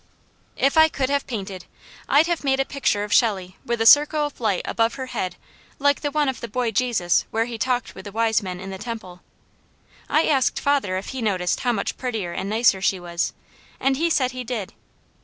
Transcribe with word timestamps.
If 0.57 0.77
I 0.79 0.89
could 0.89 1.11
have 1.11 1.27
painted, 1.27 1.65
I'd 2.09 2.25
have 2.25 2.43
made 2.43 2.59
a 2.59 2.65
picture 2.65 3.03
of 3.03 3.13
Shelley 3.13 3.57
with 3.63 3.79
a 3.81 3.85
circle 3.85 4.25
of 4.25 4.39
light 4.41 4.63
above 4.65 4.95
her 4.95 5.05
head 5.05 5.35
like 5.77 6.01
the 6.01 6.09
one 6.09 6.27
of 6.27 6.41
the 6.41 6.47
boy 6.47 6.71
Jesus 6.71 7.27
where 7.29 7.45
He 7.45 7.59
talked 7.59 7.93
with 7.93 8.05
the 8.05 8.11
wise 8.11 8.41
men 8.41 8.59
in 8.59 8.71
the 8.71 8.79
temple. 8.79 9.21
I 10.09 10.23
asked 10.23 10.59
father 10.59 10.97
if 10.97 11.09
he 11.09 11.21
noticed 11.21 11.59
how 11.59 11.71
much 11.73 11.97
prettier 11.99 12.33
and 12.33 12.49
nicer 12.49 12.81
she 12.81 12.99
was, 12.99 13.33
and 13.79 13.95
he 13.95 14.09
said 14.09 14.31
he 14.31 14.43
did. 14.43 14.73